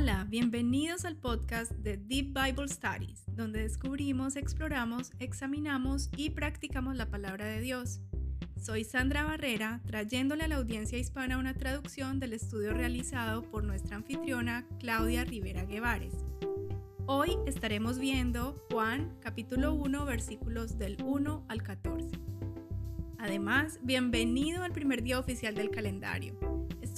Hola, 0.00 0.24
bienvenidos 0.28 1.04
al 1.04 1.16
podcast 1.16 1.72
de 1.72 1.96
Deep 1.96 2.26
Bible 2.32 2.68
Studies, 2.68 3.24
donde 3.34 3.62
descubrimos, 3.62 4.36
exploramos, 4.36 5.10
examinamos 5.18 6.08
y 6.16 6.30
practicamos 6.30 6.94
la 6.94 7.06
palabra 7.06 7.46
de 7.46 7.60
Dios. 7.60 8.00
Soy 8.62 8.84
Sandra 8.84 9.24
Barrera, 9.24 9.80
trayéndole 9.86 10.44
a 10.44 10.48
la 10.48 10.54
audiencia 10.54 10.98
hispana 10.98 11.36
una 11.36 11.54
traducción 11.54 12.20
del 12.20 12.34
estudio 12.34 12.74
realizado 12.74 13.42
por 13.42 13.64
nuestra 13.64 13.96
anfitriona 13.96 14.64
Claudia 14.78 15.24
Rivera 15.24 15.64
Guevares. 15.64 16.14
Hoy 17.06 17.36
estaremos 17.48 17.98
viendo 17.98 18.64
Juan 18.70 19.16
capítulo 19.18 19.74
1 19.74 20.04
versículos 20.04 20.78
del 20.78 20.96
1 21.02 21.44
al 21.48 21.62
14. 21.64 22.08
Además, 23.18 23.80
bienvenido 23.82 24.62
al 24.62 24.70
primer 24.70 25.02
día 25.02 25.18
oficial 25.18 25.56
del 25.56 25.70
calendario. 25.70 26.47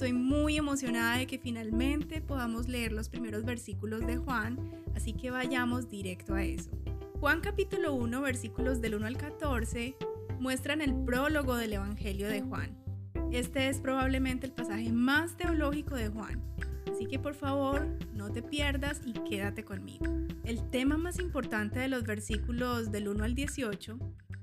Estoy 0.00 0.14
muy 0.14 0.56
emocionada 0.56 1.18
de 1.18 1.26
que 1.26 1.38
finalmente 1.38 2.22
podamos 2.22 2.68
leer 2.68 2.90
los 2.90 3.10
primeros 3.10 3.44
versículos 3.44 4.06
de 4.06 4.16
Juan, 4.16 4.58
así 4.96 5.12
que 5.12 5.30
vayamos 5.30 5.90
directo 5.90 6.32
a 6.32 6.42
eso. 6.42 6.70
Juan 7.20 7.42
capítulo 7.42 7.92
1 7.92 8.22
versículos 8.22 8.80
del 8.80 8.94
1 8.94 9.06
al 9.06 9.18
14 9.18 9.94
muestran 10.38 10.80
el 10.80 10.94
prólogo 11.04 11.54
del 11.54 11.74
Evangelio 11.74 12.28
de 12.28 12.40
Juan. 12.40 12.74
Este 13.30 13.68
es 13.68 13.78
probablemente 13.82 14.46
el 14.46 14.54
pasaje 14.54 14.90
más 14.90 15.36
teológico 15.36 15.96
de 15.96 16.08
Juan, 16.08 16.42
así 16.90 17.04
que 17.04 17.18
por 17.18 17.34
favor 17.34 17.86
no 18.14 18.32
te 18.32 18.42
pierdas 18.42 19.02
y 19.04 19.12
quédate 19.12 19.64
conmigo. 19.64 20.06
El 20.44 20.70
tema 20.70 20.96
más 20.96 21.18
importante 21.18 21.78
de 21.78 21.88
los 21.88 22.04
versículos 22.04 22.90
del 22.90 23.06
1 23.06 23.22
al 23.22 23.34
18 23.34 23.98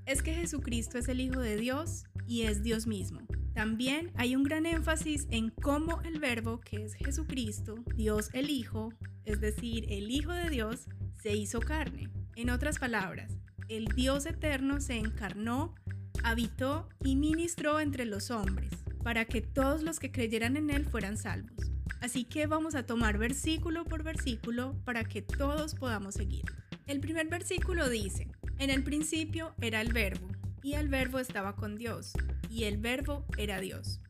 es 0.06 0.22
que 0.22 0.36
Jesucristo 0.36 1.00
es 1.00 1.08
el 1.08 1.20
Hijo 1.20 1.40
de 1.40 1.58
Dios 1.58 2.04
y 2.28 2.44
es 2.44 2.62
Dios 2.62 2.86
mismo. 2.86 3.22
También 3.58 4.12
hay 4.14 4.36
un 4.36 4.44
gran 4.44 4.68
énfasis 4.68 5.26
en 5.32 5.50
cómo 5.50 6.00
el 6.04 6.20
verbo, 6.20 6.60
que 6.60 6.86
es 6.86 6.94
Jesucristo, 6.94 7.73
Dios 7.95 8.30
el 8.34 8.52
Hijo, 8.52 8.94
es 9.26 9.42
decir, 9.42 9.88
el 9.90 10.12
Hijo 10.12 10.31
de 10.31 10.52
Dios, 10.52 10.86
se 11.20 11.36
hizo 11.36 11.59
carne. 11.59 12.08
En 12.36 12.52
otras 12.52 12.78
palabras, 12.78 13.34
el 13.68 13.86
Dios 13.86 14.28
eterno 14.28 14.80
se 14.80 14.98
encarnó, 14.98 15.73
habitó 16.22 16.88
y 17.04 17.16
ministró 17.16 17.80
entre 17.80 18.06
los 18.06 18.30
hombres, 18.30 18.70
para 19.02 19.26
que 19.26 19.42
todos 19.42 19.81
los 19.81 19.98
que 19.98 20.12
creyeran 20.12 20.56
en 20.56 20.70
Él 20.70 20.86
fueran 20.86 21.18
salvos. 21.18 21.72
Así 22.00 22.26
que 22.26 22.46
vamos 22.46 22.76
a 22.76 22.86
tomar 22.86 23.18
versículo 23.18 23.86
por 23.86 24.03
versículo 24.03 24.80
para 24.86 25.03
que 25.03 25.24
todos 25.24 25.74
podamos 25.74 26.14
seguir. 26.14 26.46
El 26.86 27.00
primer 27.00 27.28
versículo 27.28 27.90
dice, 27.90 28.28
en 28.59 28.70
el 28.70 28.84
principio 28.84 29.56
era 29.59 29.81
el 29.81 29.94
verbo, 29.94 30.28
y 30.68 30.73
el 30.73 30.90
verbo 30.90 31.18
estaba 31.20 31.56
con 31.56 31.78
Dios, 31.78 32.12
y 32.50 32.66
el 32.66 32.78
verbo 32.78 33.23
era 33.38 33.62
Dios. 33.62 34.02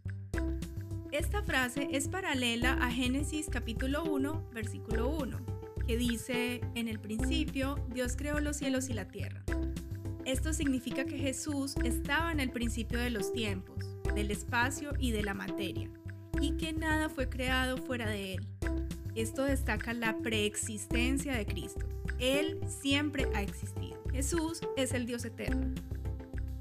Esta 1.12 1.44
frase 1.44 1.88
es 1.92 2.08
paralela 2.08 2.74
a 2.82 2.90
Génesis 2.90 3.46
capítulo 3.48 4.04
1, 4.06 4.50
versículo 4.56 5.08
1, 5.08 5.38
que 5.86 5.98
dice, 5.98 6.62
en 6.74 6.88
el 6.88 7.00
principio 7.00 7.76
Dios 7.94 8.16
creó 8.18 8.40
los 8.40 8.58
cielos 8.58 8.90
y 8.90 8.94
la 8.94 9.08
tierra. 9.08 9.44
Esto 10.26 10.52
significa 10.52 11.06
que 11.06 11.20
Jesús 11.20 11.76
estaba 11.84 12.32
en 12.32 12.40
el 12.40 12.50
principio 12.50 12.98
de 12.98 13.12
los 13.12 13.32
tiempos, 13.32 13.78
del 14.16 14.32
espacio 14.32 14.94
y 14.98 15.12
de 15.12 15.22
la 15.22 15.36
materia, 15.36 15.92
y 16.42 16.58
que 16.58 16.74
nada 16.74 17.08
fue 17.08 17.30
creado 17.30 17.78
fuera 17.78 18.10
de 18.10 18.34
Él. 18.34 18.48
Esto 19.14 19.44
destaca 19.44 19.94
la 19.94 20.18
preexistencia 20.24 21.36
de 21.36 21.46
Cristo. 21.46 21.86
Él 22.18 22.60
siempre 22.68 23.28
ha 23.36 23.44
existido. 23.44 24.02
Jesús 24.12 24.62
es 24.76 24.94
el 24.94 25.06
Dios 25.06 25.24
eterno. 25.24 25.76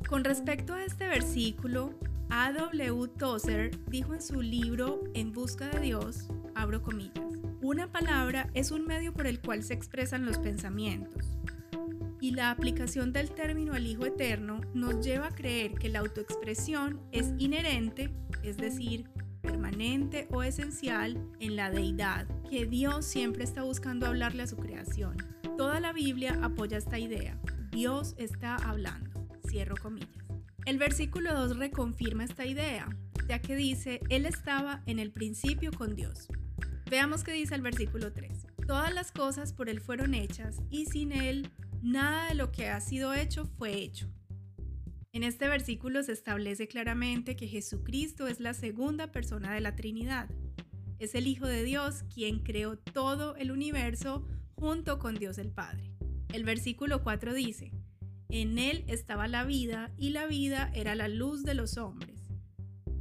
Con 0.08 0.22
respecto 0.22 0.74
a 0.74 0.84
este 0.84 1.08
versículo, 1.08 1.92
A.W. 2.30 3.08
Tozer 3.18 3.72
dijo 3.88 4.14
en 4.14 4.22
su 4.22 4.40
libro 4.40 5.02
En 5.14 5.32
busca 5.32 5.68
de 5.68 5.80
Dios, 5.80 6.28
abro 6.54 6.80
comillas, 6.80 7.34
una 7.60 7.90
palabra 7.90 8.48
es 8.54 8.70
un 8.70 8.86
medio 8.86 9.12
por 9.12 9.26
el 9.26 9.40
cual 9.40 9.64
se 9.64 9.74
expresan 9.74 10.24
los 10.24 10.38
pensamientos. 10.38 11.26
Y 12.20 12.30
la 12.30 12.52
aplicación 12.52 13.12
del 13.12 13.30
término 13.30 13.74
al 13.74 13.86
Hijo 13.86 14.06
Eterno 14.06 14.60
nos 14.74 15.04
lleva 15.04 15.26
a 15.28 15.34
creer 15.34 15.74
que 15.74 15.88
la 15.88 15.98
autoexpresión 15.98 17.00
es 17.10 17.32
inherente, 17.38 18.12
es 18.44 18.56
decir, 18.56 19.10
permanente 19.42 20.28
o 20.30 20.44
esencial 20.44 21.20
en 21.40 21.56
la 21.56 21.70
deidad, 21.70 22.26
que 22.48 22.64
Dios 22.66 23.04
siempre 23.04 23.42
está 23.42 23.64
buscando 23.64 24.06
hablarle 24.06 24.44
a 24.44 24.46
su 24.46 24.56
creación. 24.56 25.16
Toda 25.56 25.80
la 25.80 25.92
Biblia 25.92 26.38
apoya 26.42 26.78
esta 26.78 26.98
idea. 26.98 27.38
Dios 27.70 28.14
está 28.18 28.54
hablando. 28.56 29.05
El 30.66 30.78
versículo 30.78 31.32
2 31.32 31.56
reconfirma 31.56 32.24
esta 32.24 32.44
idea, 32.44 32.88
ya 33.28 33.40
que 33.40 33.56
dice, 33.56 34.00
Él 34.10 34.26
estaba 34.26 34.82
en 34.86 34.98
el 34.98 35.12
principio 35.12 35.70
con 35.72 35.94
Dios. 35.94 36.28
Veamos 36.90 37.24
qué 37.24 37.32
dice 37.32 37.54
el 37.54 37.62
versículo 37.62 38.12
3. 38.12 38.46
Todas 38.66 38.92
las 38.92 39.12
cosas 39.12 39.52
por 39.52 39.68
Él 39.68 39.80
fueron 39.80 40.14
hechas 40.14 40.58
y 40.70 40.86
sin 40.86 41.12
Él 41.12 41.50
nada 41.82 42.28
de 42.28 42.34
lo 42.34 42.52
que 42.52 42.68
ha 42.68 42.80
sido 42.80 43.14
hecho 43.14 43.46
fue 43.46 43.74
hecho. 43.78 44.08
En 45.12 45.22
este 45.22 45.48
versículo 45.48 46.02
se 46.02 46.12
establece 46.12 46.68
claramente 46.68 47.36
que 47.36 47.48
Jesucristo 47.48 48.26
es 48.26 48.38
la 48.38 48.52
segunda 48.52 49.12
persona 49.12 49.54
de 49.54 49.60
la 49.62 49.74
Trinidad. 49.74 50.28
Es 50.98 51.14
el 51.14 51.26
Hijo 51.26 51.46
de 51.46 51.62
Dios 51.64 52.04
quien 52.12 52.40
creó 52.40 52.76
todo 52.76 53.36
el 53.36 53.50
universo 53.50 54.26
junto 54.54 54.98
con 54.98 55.14
Dios 55.14 55.38
el 55.38 55.50
Padre. 55.50 55.92
El 56.32 56.44
versículo 56.44 57.02
4 57.02 57.32
dice, 57.32 57.72
en 58.28 58.58
él 58.58 58.84
estaba 58.88 59.28
la 59.28 59.44
vida 59.44 59.90
y 59.96 60.10
la 60.10 60.26
vida 60.26 60.70
era 60.74 60.94
la 60.94 61.08
luz 61.08 61.44
de 61.44 61.54
los 61.54 61.76
hombres. 61.76 62.20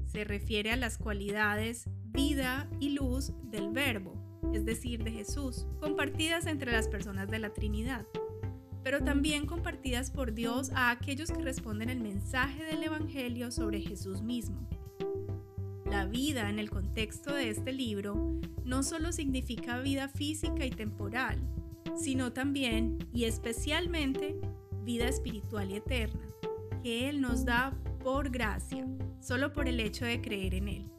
Se 0.05 0.23
refiere 0.23 0.71
a 0.71 0.77
las 0.77 0.97
cualidades 0.97 1.89
vida 2.05 2.69
y 2.79 2.89
luz 2.89 3.33
del 3.43 3.71
verbo, 3.71 4.13
es 4.53 4.65
decir, 4.65 5.03
de 5.03 5.11
Jesús, 5.11 5.67
compartidas 5.79 6.45
entre 6.45 6.71
las 6.71 6.87
personas 6.87 7.29
de 7.29 7.39
la 7.39 7.53
Trinidad, 7.53 8.05
pero 8.83 9.03
también 9.03 9.45
compartidas 9.45 10.11
por 10.11 10.33
Dios 10.33 10.71
a 10.73 10.91
aquellos 10.91 11.31
que 11.31 11.41
responden 11.41 11.89
el 11.89 11.99
mensaje 11.99 12.63
del 12.63 12.83
Evangelio 12.83 13.51
sobre 13.51 13.81
Jesús 13.81 14.21
mismo. 14.21 14.67
La 15.89 16.05
vida 16.05 16.49
en 16.49 16.59
el 16.59 16.69
contexto 16.69 17.33
de 17.33 17.49
este 17.49 17.73
libro 17.73 18.39
no 18.63 18.83
solo 18.83 19.11
significa 19.11 19.79
vida 19.79 20.07
física 20.07 20.65
y 20.65 20.69
temporal, 20.69 21.39
sino 21.97 22.31
también 22.31 22.97
y 23.13 23.25
especialmente 23.25 24.35
vida 24.85 25.07
espiritual 25.07 25.71
y 25.71 25.75
eterna, 25.75 26.21
que 26.83 27.09
Él 27.09 27.19
nos 27.19 27.43
da 27.43 27.73
por 28.03 28.29
gracia, 28.29 28.87
solo 29.19 29.51
por 29.51 29.67
el 29.67 29.79
hecho 29.79 30.05
de 30.05 30.21
creer 30.21 30.53
en 30.53 30.67
Él. 30.67 30.91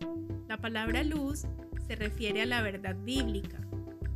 La 0.49 0.59
palabra 0.59 1.05
luz 1.05 1.47
se 1.87 1.95
refiere 1.95 2.43
a 2.43 2.47
la 2.47 2.63
verdad 2.63 2.97
bíblica, 3.05 3.61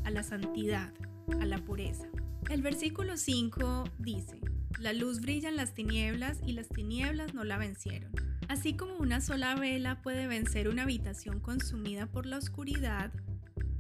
a 0.04 0.10
la 0.10 0.22
santidad, 0.22 0.92
a 1.40 1.46
la 1.46 1.58
pureza. 1.58 2.08
El 2.50 2.62
versículo 2.62 3.16
5 3.16 3.84
dice, 3.98 4.40
la 4.80 4.92
luz 4.92 5.20
brilla 5.20 5.48
en 5.48 5.56
las 5.56 5.72
tinieblas 5.72 6.40
y 6.44 6.52
las 6.52 6.68
tinieblas 6.68 7.32
no 7.32 7.44
la 7.44 7.56
vencieron. 7.56 8.10
Así 8.48 8.74
como 8.76 8.96
una 8.96 9.20
sola 9.20 9.54
vela 9.54 10.02
puede 10.02 10.26
vencer 10.26 10.68
una 10.68 10.82
habitación 10.82 11.38
consumida 11.38 12.08
por 12.08 12.26
la 12.26 12.38
oscuridad, 12.38 13.12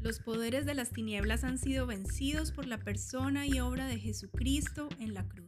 los 0.00 0.20
poderes 0.20 0.64
de 0.64 0.74
las 0.74 0.90
tinieblas 0.90 1.44
han 1.44 1.58
sido 1.58 1.86
vencidos 1.86 2.52
por 2.52 2.66
la 2.66 2.78
persona 2.78 3.46
y 3.46 3.60
obra 3.60 3.86
de 3.86 3.98
Jesucristo 3.98 4.88
en 4.98 5.12
la 5.12 5.28
cruz 5.28 5.39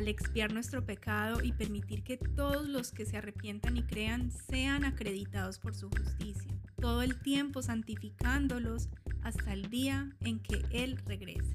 al 0.00 0.08
expiar 0.08 0.50
nuestro 0.54 0.82
pecado 0.86 1.42
y 1.42 1.52
permitir 1.52 2.02
que 2.02 2.16
todos 2.16 2.66
los 2.66 2.90
que 2.90 3.04
se 3.04 3.18
arrepientan 3.18 3.76
y 3.76 3.82
crean 3.82 4.30
sean 4.30 4.86
acreditados 4.86 5.58
por 5.58 5.74
su 5.74 5.90
justicia, 5.90 6.50
todo 6.80 7.02
el 7.02 7.20
tiempo 7.20 7.60
santificándolos 7.60 8.88
hasta 9.22 9.52
el 9.52 9.68
día 9.68 10.08
en 10.20 10.40
que 10.40 10.62
Él 10.70 10.96
regrese. 11.04 11.54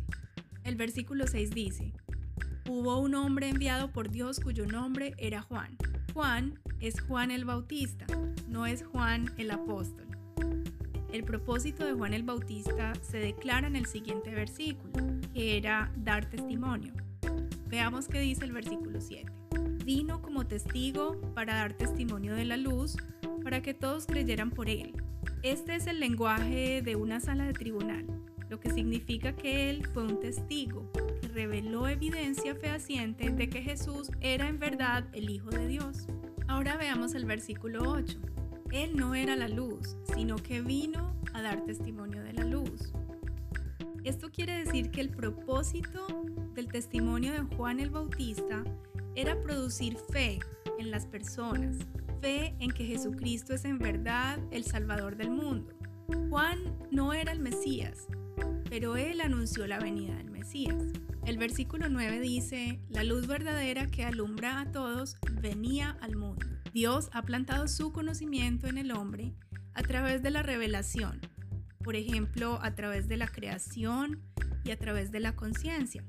El 0.64 0.76
versículo 0.76 1.26
6 1.26 1.50
dice, 1.56 1.92
Hubo 2.70 3.00
un 3.00 3.16
hombre 3.16 3.50
enviado 3.50 3.92
por 3.92 4.12
Dios 4.12 4.40
cuyo 4.40 4.68
nombre 4.68 5.16
era 5.18 5.42
Juan. 5.42 5.76
Juan 6.14 6.60
es 6.80 7.02
Juan 7.02 7.32
el 7.32 7.46
Bautista, 7.46 8.06
no 8.48 8.68
es 8.68 8.84
Juan 8.86 9.34
el 9.40 9.50
apóstol. 9.50 10.06
El 11.12 11.24
propósito 11.24 11.84
de 11.84 11.94
Juan 11.94 12.14
el 12.14 12.22
Bautista 12.22 12.94
se 13.02 13.18
declara 13.18 13.66
en 13.66 13.76
el 13.76 13.88
siguiente 13.88 14.30
versículo, 14.36 14.94
que 15.34 15.58
era 15.58 15.92
dar 15.98 16.30
testimonio. 16.30 16.94
Veamos 17.68 18.08
qué 18.08 18.20
dice 18.20 18.46
el 18.46 18.52
versículo 18.52 19.02
7. 19.02 19.32
Vino 19.84 20.22
como 20.22 20.46
testigo 20.48 21.20
para 21.34 21.56
dar 21.56 21.74
testimonio 21.74 22.36
de 22.36 22.46
la 22.46 22.58
luz, 22.58 22.96
para 23.44 23.62
que 23.62 23.74
todos 23.74 24.06
creyeran 24.06 24.52
por 24.52 24.70
él. 24.70 24.94
Este 25.44 25.76
es 25.76 25.88
el 25.88 26.00
lenguaje 26.00 26.82
de 26.82 26.96
una 26.96 27.20
sala 27.20 27.46
de 27.46 27.54
tribunal, 27.54 28.06
lo 28.50 28.60
que 28.60 28.72
significa 28.72 29.36
que 29.36 29.70
él 29.70 29.86
fue 29.94 30.04
un 30.04 30.20
testigo 30.20 30.92
que 31.22 31.28
reveló 31.28 31.88
evidencia 31.88 32.56
fehaciente 32.56 33.30
de 33.30 33.50
que 33.50 33.62
Jesús 33.62 34.10
era 34.22 34.48
en 34.48 34.60
verdad 34.60 35.06
el 35.14 35.30
Hijo 35.30 35.50
de 35.50 35.68
Dios. 35.68 36.08
Ahora 36.48 36.78
veamos 36.78 37.14
el 37.14 37.26
versículo 37.26 37.92
8. 37.92 38.20
Él 38.72 38.96
no 38.96 39.16
era 39.16 39.36
la 39.36 39.48
luz, 39.48 39.96
sino 40.16 40.36
que 40.36 40.62
vino 40.62 41.16
a 41.34 41.42
dar 41.42 41.64
testimonio 41.66 42.24
de 42.24 42.34
la 42.34 42.44
luz. 42.44 42.95
Esto 44.06 44.32
quiere 44.32 44.64
decir 44.64 44.92
que 44.92 45.02
el 45.02 45.10
propósito 45.10 46.06
del 46.54 46.68
testimonio 46.68 47.34
de 47.34 47.56
Juan 47.56 47.80
el 47.80 47.90
Bautista 47.90 48.64
era 49.16 49.42
producir 49.42 49.98
fe 49.98 50.38
en 50.78 50.92
las 50.92 51.08
personas, 51.08 51.78
fe 52.22 52.56
en 52.60 52.70
que 52.70 52.86
Jesucristo 52.86 53.56
es 53.56 53.66
en 53.66 53.80
verdad 53.80 54.38
el 54.52 54.64
Salvador 54.64 55.16
del 55.16 55.32
mundo, 55.32 55.74
Juan 56.30 56.60
no 56.92 57.14
era 57.14 57.32
el 57.32 57.40
Mesías, 57.40 58.08
pero 58.70 58.96
él 58.96 59.22
anunció 59.22 59.66
la 59.66 59.80
venida 59.80 60.16
del 60.18 60.30
Mesías. 60.30 60.76
El 61.26 61.40
versículo 61.40 61.90
9 61.90 62.20
dice, 62.20 62.80
la 62.90 63.04
luz 63.04 63.26
verdadera 63.26 63.88
que 63.88 64.06
alumbra 64.06 64.60
a 64.62 64.72
todos 64.72 65.16
venía 65.42 65.98
al 66.02 66.16
mundo. 66.16 66.46
Dios 66.72 67.10
ha 67.12 67.24
plantado 67.24 67.68
su 67.68 67.92
conocimiento 67.92 68.68
en 68.68 68.78
el 68.78 68.92
hombre 68.92 69.34
a 69.74 69.82
través 69.82 70.22
de 70.22 70.30
la 70.30 70.44
revelación, 70.44 71.20
por 71.86 71.96
ejemplo, 71.96 72.58
a 72.64 72.74
través 72.74 73.08
de 73.08 73.16
la 73.16 73.28
creación 73.28 74.20
y 74.64 74.72
a 74.72 74.80
través 74.80 75.12
de 75.12 75.20
la 75.20 75.36
conciencia. 75.36 76.04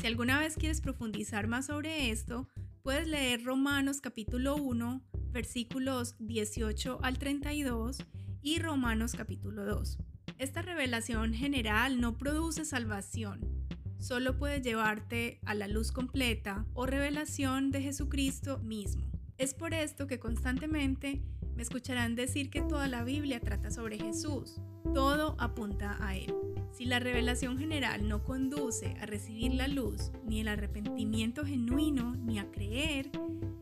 Si 0.00 0.06
alguna 0.08 0.40
vez 0.40 0.56
quieres 0.56 0.80
profundizar 0.80 1.46
más 1.46 1.66
sobre 1.66 2.10
esto, 2.10 2.48
puedes 2.82 3.06
leer 3.06 3.44
Romanos 3.44 4.00
capítulo 4.00 4.56
1, 4.56 5.00
versículos 5.30 6.16
18 6.18 6.98
al 7.04 7.18
32 7.20 7.98
y 8.42 8.58
Romanos 8.58 9.12
capítulo 9.16 9.64
2. 9.64 9.98
Esta 10.38 10.60
revelación 10.60 11.34
general 11.34 12.00
no 12.00 12.18
produce 12.18 12.64
salvación, 12.64 13.68
solo 14.00 14.38
puede 14.38 14.60
llevarte 14.60 15.38
a 15.44 15.54
la 15.54 15.68
luz 15.68 15.92
completa 15.92 16.66
o 16.74 16.86
revelación 16.86 17.70
de 17.70 17.80
Jesucristo 17.82 18.58
mismo. 18.58 19.08
Es 19.38 19.54
por 19.54 19.72
esto 19.72 20.08
que 20.08 20.18
constantemente 20.18 21.22
escucharán 21.62 22.14
decir 22.14 22.50
que 22.50 22.62
toda 22.62 22.88
la 22.88 23.04
Biblia 23.04 23.40
trata 23.40 23.70
sobre 23.70 23.98
Jesús. 23.98 24.60
Todo 24.94 25.36
apunta 25.38 25.96
a 26.00 26.16
Él. 26.16 26.34
Si 26.72 26.84
la 26.84 26.98
revelación 26.98 27.58
general 27.58 28.08
no 28.08 28.22
conduce 28.22 28.96
a 29.00 29.06
recibir 29.06 29.54
la 29.54 29.68
luz, 29.68 30.12
ni 30.24 30.40
el 30.40 30.48
arrepentimiento 30.48 31.44
genuino, 31.44 32.14
ni 32.16 32.38
a 32.38 32.50
creer, 32.50 33.10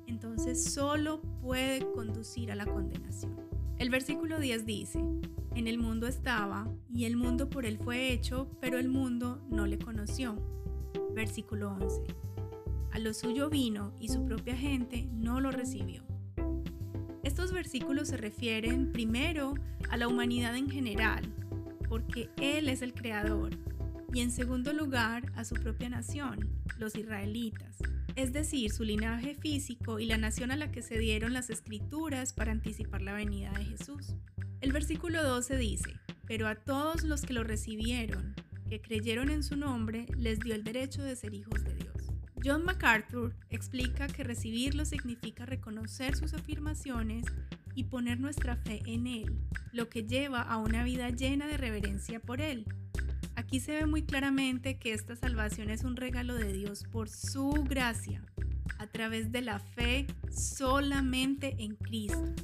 entonces 0.07 0.63
solo 0.63 1.21
puede 1.41 1.91
conducir 1.93 2.53
a 2.53 2.55
la 2.55 2.67
condenación. 2.67 3.35
El 3.79 3.91
versículo 3.91 4.39
10 4.41 4.67
dice, 4.67 4.99
en 5.55 5.67
el 5.67 5.79
mundo 5.79 6.07
estaba, 6.07 6.69
y 6.93 7.05
el 7.05 7.17
mundo 7.17 7.49
por 7.49 7.67
él 7.67 7.79
fue 7.79 8.13
hecho, 8.13 8.51
pero 8.61 8.79
el 8.79 8.89
mundo 8.89 9.41
no 9.51 9.67
le 9.67 9.79
conoció. 9.79 10.37
Versículo 11.15 11.73
11. 11.81 12.03
A 12.93 12.99
lo 12.99 13.13
suyo 13.15 13.51
vino, 13.51 13.93
y 13.99 14.09
su 14.09 14.25
propia 14.25 14.57
gente 14.57 15.09
no 15.13 15.41
lo 15.41 15.51
recibió. 15.51 16.08
Estos 17.23 17.53
versículos 17.53 18.09
se 18.09 18.17
refieren 18.17 18.93
primero 18.93 19.55
a 19.91 19.97
la 19.97 20.09
humanidad 20.09 20.57
en 20.57 20.71
general, 20.71 21.23
porque 21.89 22.31
Él 22.37 22.69
es 22.69 22.83
el 22.83 22.95
creador, 22.95 23.51
y 24.13 24.21
en 24.21 24.31
segundo 24.31 24.73
lugar 24.73 25.31
a 25.37 25.45
su 25.45 25.55
propia 25.55 25.89
nación, 25.89 26.49
los 26.79 26.95
israelitas, 26.97 27.77
es 28.17 28.33
decir, 28.33 28.71
su 28.73 28.85
linaje 28.85 29.35
físico 29.35 30.01
y 30.01 30.07
la 30.07 30.17
nación 30.17 30.51
a 30.51 30.57
la 30.57 30.73
que 30.73 30.83
se 30.83 30.99
dieron 30.99 31.33
las 31.33 31.51
escrituras 31.51 32.33
para 32.33 32.53
anticipar 32.53 33.03
la 33.03 33.13
venida 33.13 33.53
de 33.53 33.65
Jesús. 33.65 34.15
El 34.61 34.73
versículo 34.73 35.23
12 35.23 35.57
dice, 35.57 35.95
pero 36.27 36.49
a 36.49 36.57
todos 36.57 37.05
los 37.05 37.23
que 37.23 37.33
lo 37.33 37.45
recibieron, 37.45 38.35
que 38.69 38.81
creyeron 38.81 39.31
en 39.31 39.43
su 39.43 39.57
nombre, 39.57 40.07
les 40.17 40.41
dio 40.41 40.55
el 40.55 40.65
derecho 40.65 41.03
de 41.03 41.17
ser 41.17 41.33
hijos 41.33 41.63
de 41.65 41.75
Dios. 41.75 41.78
John 42.45 42.65
MacArthur 42.65 43.35
explica 43.51 44.07
que 44.07 44.25
recibirlo 44.25 44.85
significa 44.85 45.45
reconocer 45.45 46.17
sus 46.17 46.35
afirmaciones 46.35 47.25
y 47.75 47.85
poner 47.85 48.21
nuestra 48.21 48.57
fe 48.57 48.83
en 48.87 49.07
Él, 49.07 49.39
lo 49.73 49.89
que 49.89 50.05
lleva 50.05 50.43
a 50.43 50.57
una 50.59 50.85
vida 50.85 51.11
llena 51.11 51.47
de 51.47 51.57
reverencia 51.57 52.21
por 52.21 52.41
Él. 52.41 52.67
Aquí 53.35 53.61
se 53.61 53.73
ve 53.73 53.87
muy 53.87 54.03
claramente 54.03 54.79
que 54.79 54.93
esta 54.93 55.15
salvación 55.17 55.71
es 55.71 55.85
un 55.85 55.97
regalo 55.97 56.35
de 56.35 56.53
Dios 56.53 56.85
por 56.91 57.09
su 57.09 57.51
gracia, 57.69 58.25
a 58.79 58.87
través 58.87 59.33
de 59.33 59.43
la 59.43 59.59
fe 59.59 60.07
solamente 60.31 61.57
en 61.59 61.77
Cristo. 61.77 62.35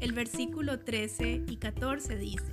El 0.00 0.12
versículo 0.12 0.80
13 0.80 1.44
y 1.46 1.56
14 1.56 2.16
dice, 2.16 2.52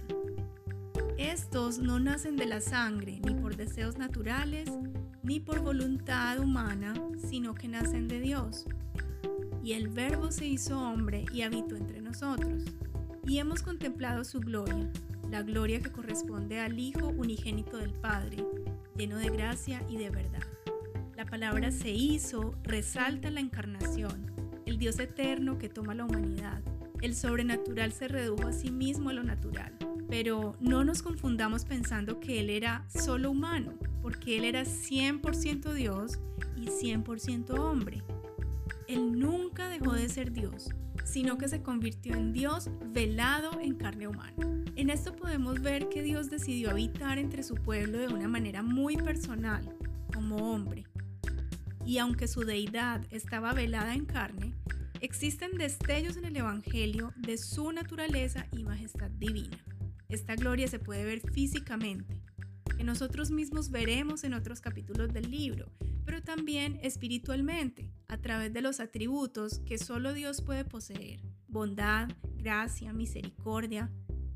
Estos 1.18 1.80
no 1.80 2.00
nacen 2.00 2.36
de 2.36 2.46
la 2.46 2.62
sangre, 2.62 3.20
ni 3.24 3.34
por 3.34 3.56
deseos 3.56 3.98
naturales, 3.98 4.70
ni 5.28 5.42
por 5.42 5.60
voluntad 5.60 6.40
humana, 6.40 6.94
sino 7.18 7.54
que 7.54 7.68
nacen 7.68 8.08
de 8.08 8.22
Dios. 8.22 8.66
Y 9.62 9.74
el 9.74 9.90
Verbo 9.90 10.32
se 10.32 10.48
hizo 10.48 10.80
hombre 10.80 11.26
y 11.34 11.42
habitó 11.42 11.76
entre 11.76 12.00
nosotros. 12.00 12.64
Y 13.26 13.40
hemos 13.40 13.62
contemplado 13.62 14.24
su 14.24 14.40
gloria, 14.40 14.90
la 15.30 15.44
gloria 15.44 15.82
que 15.82 15.92
corresponde 15.92 16.62
al 16.62 16.80
Hijo 16.80 17.10
unigénito 17.10 17.76
del 17.76 17.92
Padre, 17.92 18.38
lleno 18.96 19.18
de 19.18 19.30
gracia 19.30 19.84
y 19.90 19.98
de 19.98 20.10
verdad. 20.10 20.44
La 21.18 21.26
palabra 21.26 21.72
se 21.72 21.90
hizo 21.90 22.56
resalta 22.64 23.30
la 23.30 23.42
encarnación, 23.42 24.32
el 24.66 24.78
Dios 24.78 24.98
eterno 24.98 25.58
que 25.58 25.68
toma 25.68 25.94
la 25.94 26.06
humanidad 26.06 26.64
el 27.02 27.16
sobrenatural 27.16 27.92
se 27.92 28.08
redujo 28.08 28.48
a 28.48 28.54
sí 28.54 28.72
mismo 28.72 29.10
a 29.10 29.14
lo 29.14 29.24
natural. 29.24 29.74
Pero 30.10 30.56
no 30.60 30.86
nos 30.86 31.02
confundamos 31.02 31.66
pensando 31.66 32.20
que 32.20 32.40
Él 32.40 32.50
era 32.50 32.86
solo 32.88 33.32
humano, 33.32 33.74
porque 34.02 34.38
Él 34.38 34.46
era 34.46 34.64
100% 34.64 35.74
Dios 35.74 36.20
y 36.56 36.68
100% 36.68 37.60
hombre. 37.60 38.04
Él 38.88 39.20
nunca 39.20 39.68
dejó 39.68 39.94
de 39.94 40.08
ser 40.08 40.32
Dios, 40.32 40.70
sino 41.04 41.38
que 41.38 41.50
se 41.50 41.62
convirtió 41.62 42.14
en 42.16 42.32
Dios 42.32 42.70
velado 42.86 43.60
en 43.60 43.76
carne 43.76 44.08
humana. 44.08 44.34
En 44.76 44.90
esto 44.90 45.16
podemos 45.16 45.62
ver 45.62 45.90
que 45.90 46.04
Dios 46.04 46.30
decidió 46.30 46.70
habitar 46.70 47.18
entre 47.18 47.44
su 47.44 47.56
pueblo 47.56 47.98
de 47.98 48.08
una 48.08 48.28
manera 48.28 48.62
muy 48.62 48.96
personal, 48.96 49.76
como 50.14 50.54
hombre. 50.54 50.86
Y 51.86 51.98
aunque 51.98 52.28
su 52.28 52.42
deidad 52.42 53.02
estaba 53.12 53.54
velada 53.54 53.94
en 53.96 54.06
carne, 54.06 54.54
Existen 55.00 55.58
destellos 55.60 56.18
en 56.18 56.26
el 56.26 56.36
Evangelio 56.36 57.14
de 57.18 57.38
su 57.38 57.72
naturaleza 57.72 58.48
y 58.52 58.64
majestad 58.64 59.12
divina. 59.12 59.58
Esta 60.10 60.36
gloria 60.36 60.68
se 60.68 60.80
puede 60.80 61.06
ver 61.06 61.20
físicamente, 61.20 62.20
que 62.76 62.84
nosotros 62.84 63.30
mismos 63.30 63.70
veremos 63.70 64.24
en 64.24 64.34
otros 64.34 64.60
capítulos 64.60 65.14
del 65.14 65.30
libro, 65.30 65.72
pero 66.04 66.24
también 66.24 66.80
espiritualmente, 66.82 67.92
a 68.08 68.18
través 68.18 68.54
de 68.54 68.62
los 68.62 68.80
atributos 68.80 69.60
que 69.60 69.78
solo 69.78 70.14
Dios 70.14 70.42
puede 70.42 70.66
poseer. 70.66 71.22
Bondad, 71.48 72.10
gracia, 72.36 72.92
misericordia, 72.92 73.92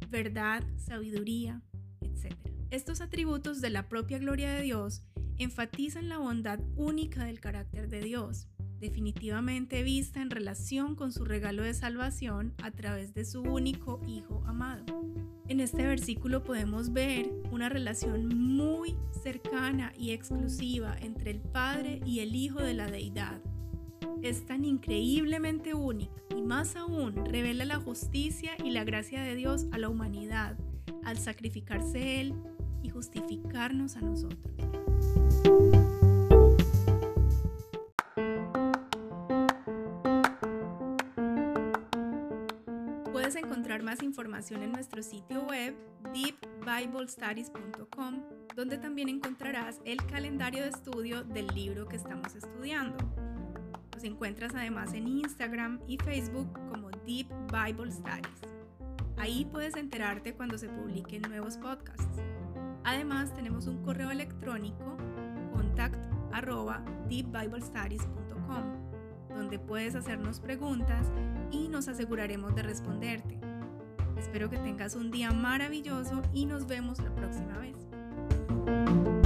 verdad, 0.09 0.63
sabiduría, 0.77 1.63
etc. 2.01 2.35
Estos 2.69 3.01
atributos 3.01 3.61
de 3.61 3.71
la 3.71 3.89
propia 3.89 4.19
gloria 4.19 4.51
de 4.51 4.61
Dios 4.61 5.01
enfatizan 5.37 6.07
la 6.07 6.19
bondad 6.19 6.59
única 6.75 7.25
del 7.25 7.39
carácter 7.39 7.89
de 7.89 8.01
Dios 8.01 8.47
definitivamente 8.81 9.83
vista 9.83 10.21
en 10.21 10.31
relación 10.31 10.95
con 10.95 11.11
su 11.13 11.23
regalo 11.23 11.63
de 11.63 11.73
salvación 11.73 12.53
a 12.61 12.71
través 12.71 13.13
de 13.13 13.23
su 13.23 13.41
único 13.41 14.01
Hijo 14.07 14.43
amado. 14.45 14.83
En 15.47 15.59
este 15.59 15.85
versículo 15.85 16.43
podemos 16.43 16.91
ver 16.91 17.31
una 17.51 17.69
relación 17.69 18.27
muy 18.27 18.97
cercana 19.23 19.93
y 19.97 20.11
exclusiva 20.11 20.97
entre 21.00 21.31
el 21.31 21.39
Padre 21.39 22.01
y 22.05 22.19
el 22.19 22.35
Hijo 22.35 22.59
de 22.59 22.73
la 22.73 22.88
Deidad. 22.88 23.41
Es 24.23 24.45
tan 24.45 24.65
increíblemente 24.65 25.73
única 25.73 26.11
y 26.35 26.41
más 26.41 26.75
aún 26.75 27.25
revela 27.25 27.65
la 27.65 27.79
justicia 27.79 28.51
y 28.63 28.71
la 28.71 28.83
gracia 28.83 29.21
de 29.21 29.35
Dios 29.35 29.67
a 29.71 29.77
la 29.77 29.89
humanidad 29.89 30.57
al 31.03 31.17
sacrificarse 31.17 32.21
Él 32.21 32.33
y 32.83 32.89
justificarnos 32.89 33.95
a 33.95 34.01
nosotros. 34.01 34.39
Información 44.12 44.62
en 44.62 44.74
nuestro 44.74 45.01
sitio 45.01 45.44
web 45.44 45.74
deepbiblestudies.com, 46.13 48.24
donde 48.58 48.77
también 48.77 49.08
encontrarás 49.08 49.80
el 49.86 50.06
calendario 50.06 50.63
de 50.63 50.70
estudio 50.70 51.24
del 51.24 51.48
libro 51.48 51.88
que 51.88 51.96
estamos 51.96 52.36
estudiando. 52.36 52.98
Nos 53.94 54.03
encuentras 54.03 54.53
además 54.53 54.94
en 54.94 55.08
Instagram 55.08 55.80
y 55.88 55.98
Facebook 55.98 56.51
como 56.70 56.89
Deep 57.06 57.30
Bible 57.48 57.89
Studies. 57.89 58.41
Ahí 59.15 59.46
puedes 59.46 59.77
enterarte 59.77 60.34
cuando 60.34 60.58
se 60.58 60.68
publiquen 60.68 61.22
nuevos 61.22 61.56
podcasts. 61.56 62.22
Además, 62.84 63.34
tenemos 63.34 63.68
un 63.68 63.82
correo 63.82 64.12
electrónico 64.12 64.98
contact 65.53 66.12
donde 69.41 69.60
puedes 69.60 69.96
hacernos 69.96 70.39
preguntas 70.39 71.08
y 71.51 71.68
nos 71.68 71.88
aseguraremos 71.88 72.56
de 72.56 72.63
responderte. 72.63 73.40
Espero 74.21 74.51
que 74.51 74.57
tengas 74.57 74.95
un 74.95 75.09
día 75.09 75.31
maravilloso 75.31 76.21
y 76.31 76.45
nos 76.45 76.67
vemos 76.67 76.99
la 76.99 77.13
próxima 77.15 77.57
vez. 77.57 79.20